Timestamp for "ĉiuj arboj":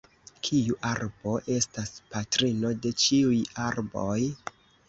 3.05-4.19